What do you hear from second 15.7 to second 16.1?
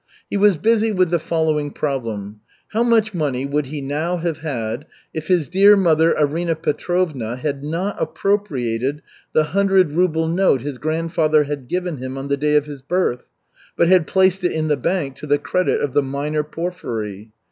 of the